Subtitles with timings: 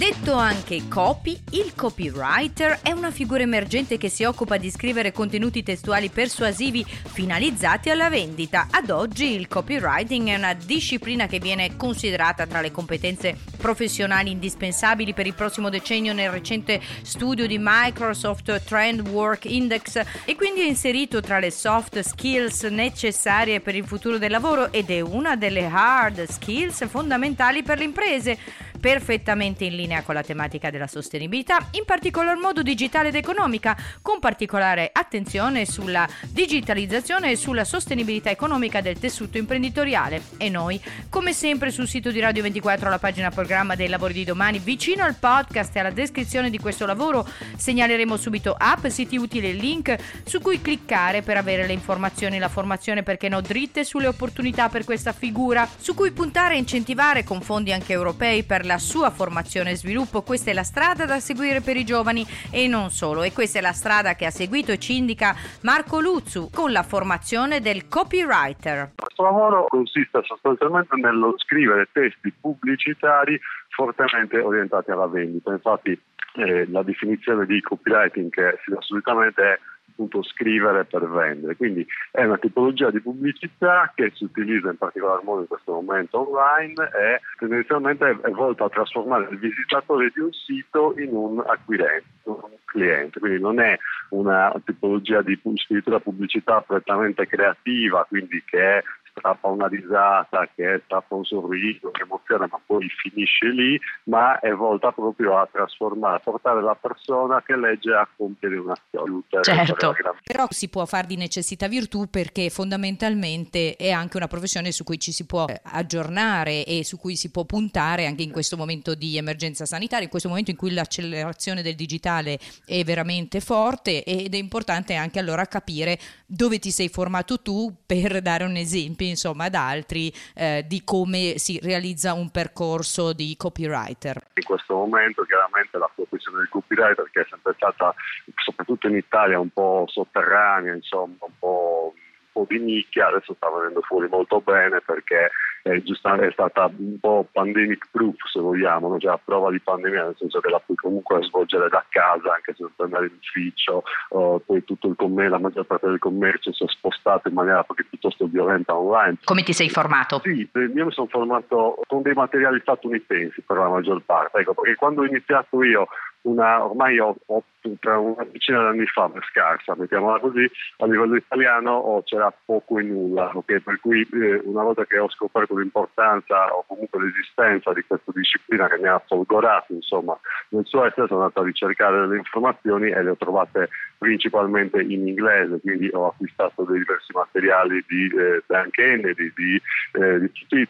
[0.00, 5.62] Detto anche copy, il copywriter è una figura emergente che si occupa di scrivere contenuti
[5.62, 8.68] testuali persuasivi finalizzati alla vendita.
[8.70, 15.12] Ad oggi il copywriting è una disciplina che viene considerata tra le competenze professionali indispensabili
[15.12, 20.66] per il prossimo decennio nel recente studio di Microsoft Trend Work Index e quindi è
[20.66, 25.66] inserito tra le soft skills necessarie per il futuro del lavoro ed è una delle
[25.66, 28.38] hard skills fondamentali per le imprese
[28.80, 34.18] perfettamente in linea con la tematica della sostenibilità, in particolar modo digitale ed economica, con
[34.18, 40.22] particolare attenzione sulla digitalizzazione e sulla sostenibilità economica del tessuto imprenditoriale.
[40.38, 44.24] E noi, come sempre sul sito di Radio 24 alla pagina programma dei lavori di
[44.24, 49.50] domani, vicino al podcast e alla descrizione di questo lavoro, segnaleremo subito app, siti utili
[49.50, 49.94] e link
[50.24, 54.84] su cui cliccare per avere le informazioni la formazione perché no dritte sulle opportunità per
[54.84, 59.72] questa figura, su cui puntare e incentivare con fondi anche europei per la sua formazione
[59.72, 60.22] e sviluppo.
[60.22, 63.24] Questa è la strada da seguire per i giovani e non solo.
[63.24, 66.84] E questa è la strada che ha seguito e ci indica Marco Luzzu con la
[66.84, 68.92] formazione del copywriter.
[68.94, 75.50] Questo lavoro consiste sostanzialmente nello scrivere testi pubblicitari fortemente orientati alla vendita.
[75.50, 76.00] Infatti
[76.34, 79.58] eh, la definizione di copywriting che si dà solitamente è
[79.90, 81.56] appunto scrivere per vendere.
[81.56, 86.28] Quindi è una tipologia di pubblicità che si utilizza in particolar modo in questo momento
[86.28, 92.06] online e tendenzialmente è volta a trasformare il visitatore di un sito in un acquirente,
[92.24, 93.20] un cliente.
[93.20, 93.78] Quindi non è
[94.10, 101.24] una tipologia di scrittura pubblicità prettamente creativa, quindi che strappa una risata, che strappa un
[101.24, 106.62] sorriso, che emoziona, ma poi finisce lì, ma è volta proprio a trasformare, a portare
[106.62, 109.22] la persona che legge a compiere un'azione.
[109.42, 114.84] Certo, però si può fare di necessità virtù perché fondamentalmente è anche una professione su
[114.84, 118.56] cui ci si può eh, aggiornare e su cui si può puntare anche in questo
[118.56, 124.04] momento di emergenza sanitaria, in questo momento in cui l'accelerazione del digitale è veramente forte
[124.04, 128.99] ed è importante anche allora capire dove ti sei formato tu per dare un esempio
[129.08, 134.22] insomma ad altri eh, di come si realizza un percorso di copywriter.
[134.34, 137.94] In questo momento chiaramente la professione del copywriter che è sempre stata
[138.36, 141.94] soprattutto in Italia un po' sotterranea, insomma un po'
[142.32, 145.30] po' di nicchia, adesso sta venendo fuori molto bene perché
[145.62, 148.98] è, giustamente, è stata un po' pandemic proof se vogliamo, no?
[148.98, 152.54] cioè a prova di pandemia nel senso che la puoi comunque svolgere da casa anche
[152.54, 155.98] se non puoi andare in ufficio, uh, poi tutto il commercio, la maggior parte del
[155.98, 159.18] commercio si è spostato in maniera piuttosto violenta online.
[159.24, 160.20] Come ti sei formato?
[160.22, 164.76] Sì, io mi sono formato con dei materiali statunitensi per la maggior parte, ecco, perché
[164.76, 165.88] quando ho iniziato io
[166.22, 171.72] una, ormai ho, ho una decina di anni fa, scarsa, mettiamola così, a livello italiano
[171.72, 173.60] oh, c'era poco e nulla, okay?
[173.60, 178.68] per cui eh, una volta che ho scoperto l'importanza o comunque l'esistenza di questa disciplina
[178.68, 180.18] che mi ha folgorato, insomma,
[180.50, 185.06] nel suo essere sono andato a ricercare delle informazioni e le ho trovate principalmente in
[185.06, 189.60] inglese, quindi ho acquistato dei diversi materiali di eh, Dan Kennedy, di,
[189.92, 190.68] eh, di tutti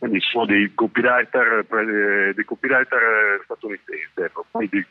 [0.00, 4.20] diciamo, dei copywriter, eh, dei copywriter statunitensi.
[4.20, 4.46] Ecco.
[4.50, 4.84] Poi di,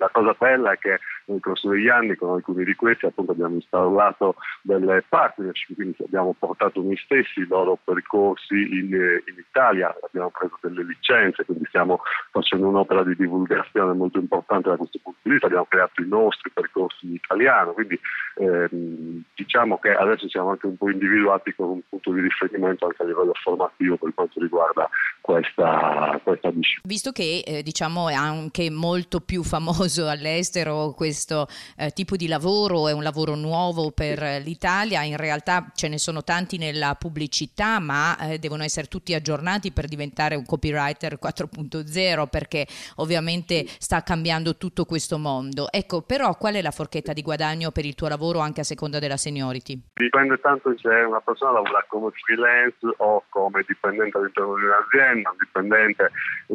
[0.00, 3.54] la cosa bella è che nel corso degli anni con alcuni di questi appunto abbiamo
[3.54, 10.30] installato delle partnership, quindi abbiamo portato noi stessi i loro percorsi in, in, Italia, abbiamo
[10.30, 12.00] preso delle licenze, quindi stiamo
[12.30, 16.50] facendo un'opera di divulgazione molto importante da questo punto di vista, abbiamo creato i nostri
[16.50, 18.00] percorsi in italiano, quindi
[18.36, 23.02] ehm, diciamo che adesso siamo anche un po' individuati con un punto di riferimento anche
[23.02, 24.88] a livello formativo per quanto riguarda
[25.20, 26.80] questa, questa disciplina.
[26.84, 32.88] Visto che eh, diciamo è anche molto più famoso all'estero questo eh, tipo di lavoro,
[32.88, 38.16] è un lavoro nuovo per l'Italia, in realtà ce ne sono tanti nella pubblicità, ma
[38.18, 42.66] eh, devono essere tutti aggiornati per diventare un copywriter 4.0 perché
[42.96, 45.70] ovviamente sta cambiando tutto questo mondo.
[45.70, 48.98] Ecco, però qual è la forchetta di guadagno per il tuo lavoro anche a seconda
[48.98, 49.80] della seniority?
[49.94, 55.36] Dipende tanto se una persona lavora come freelance o come dipendente all'interno di un'azienda un
[55.38, 56.10] dipendente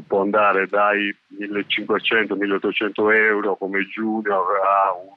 [0.07, 5.13] può andare dai 1500-1800 euro come junior a un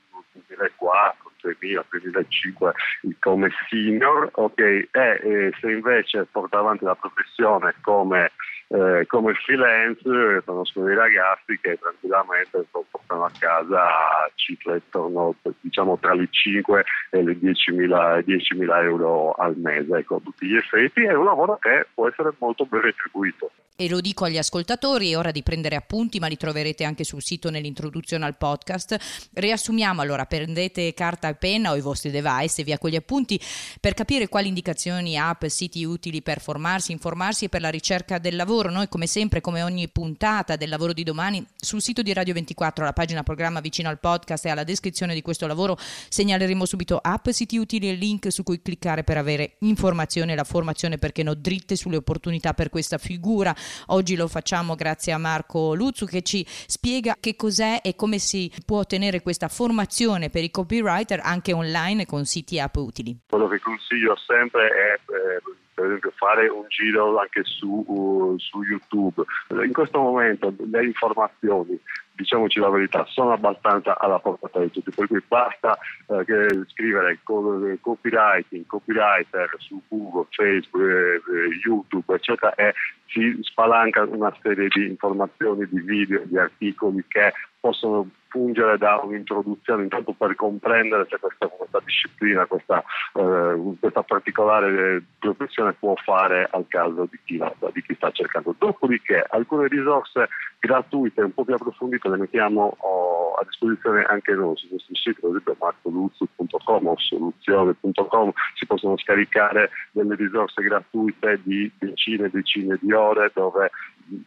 [0.46, 2.73] 2004, 3000, 2005
[3.20, 8.32] come senior, ok, e, e se invece porta avanti la professione come
[8.69, 13.87] eh, come freelance conosco dei ragazzi che tranquillamente portano a casa
[14.35, 20.47] cifre intorno diciamo tra le 5 e le 10.000, 10.000 euro al mese ecco, tutti
[20.47, 23.50] gli effetti è un lavoro che può essere molto ben retribuito
[23.81, 27.23] e lo dico agli ascoltatori, è ora di prendere appunti, ma li troverete anche sul
[27.23, 29.31] sito nell'introduzione al podcast.
[29.35, 33.41] Riassumiamo allora, prendete carta e penna o i vostri device e via con gli appunti
[33.81, 38.35] per capire quali indicazioni, app, siti utili per formarsi, informarsi e per la ricerca del
[38.35, 38.57] lavoro.
[38.66, 42.82] Noi come sempre, come ogni puntata del lavoro di domani, sul sito di Radio 24,
[42.82, 47.28] alla pagina programma vicino al podcast e alla descrizione di questo lavoro segnaleremo subito app,
[47.28, 51.34] siti utili e link su cui cliccare per avere informazione e la formazione perché no
[51.34, 53.55] dritte sulle opportunità per questa figura
[53.87, 58.50] Oggi lo facciamo grazie a Marco Luzzu che ci spiega che cos'è e come si
[58.64, 63.19] può ottenere questa formazione per i copywriter anche online con siti app utili.
[63.28, 65.40] Quello che consiglio sempre è eh,
[65.78, 69.22] per esempio fare un giro anche su, uh, su YouTube.
[69.64, 71.78] In questo momento le informazioni
[72.19, 75.78] diciamoci la verità, sono abbastanza alla portata di tutti, per cui basta
[76.08, 82.75] eh, scrivere copywriting, copywriter su Google, Facebook, eh, YouTube, eccetera, e
[83.06, 89.82] si spalanca una serie di informazioni, di video, di articoli che possono fungere da un'introduzione
[89.82, 92.82] intanto per comprendere se questa, questa disciplina, questa,
[93.14, 97.42] eh, questa, particolare professione può fare al caso di chi,
[97.72, 98.54] di chi, sta cercando.
[98.56, 100.28] Dopodiché alcune risorse
[100.58, 105.20] gratuite un po' più approfondite le mettiamo oh, a disposizione anche noi su questo sito,
[105.20, 112.78] per esempio marcoluzzu.com o soluzione.com si possono scaricare delle risorse gratuite di decine e decine
[112.80, 113.70] di ore dove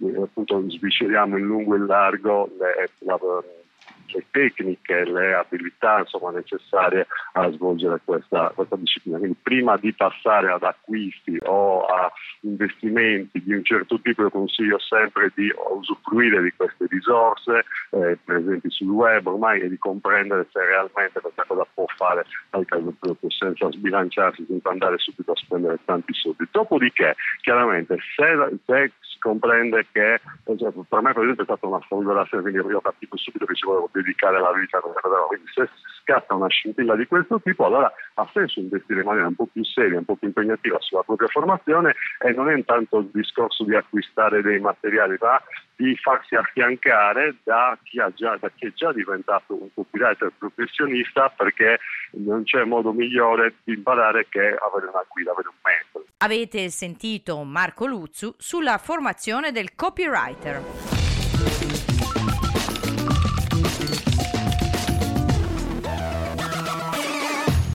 [0.01, 3.18] eh, appunto svisceriamo in lungo e in largo le, la,
[4.13, 9.18] le tecniche, le abilità insomma, necessarie a svolgere questa, questa, disciplina.
[9.18, 12.12] Quindi prima di passare ad acquisti o a
[12.42, 18.69] investimenti di un certo tipo, io consiglio sempre di usufruire di queste risorse eh, presenti
[18.69, 23.30] sul web ormai e di comprendere se realmente questa cosa può fare al caso proprio
[23.30, 26.48] senza sbilanciarsi, senza andare subito a spendere tanti soldi.
[26.52, 28.92] Dopodiché, chiaramente, se, se
[29.22, 30.20] comprende che
[30.58, 33.56] cioè, per me per esempio è stata una folgorazione, quindi io ho capito subito che
[33.56, 34.80] ci volevo dedicare la vita.
[34.80, 35.70] Quindi se
[36.02, 39.64] scatta una scintilla di questo tipo, allora ha senso investire in maniera un po' più
[39.64, 43.76] seria, un po' più impegnativa sulla propria formazione e non è intanto il discorso di
[43.76, 45.42] acquistare dei materiali, ma
[45.76, 51.80] di farsi affiancare da chi, già, da chi è già diventato un copywriter professionista perché
[52.12, 55.56] non c'è modo migliore di imparare che avere una guida, avere un.
[56.24, 61.81] Avete sentito Marco Luzzu sulla formazione del copywriter.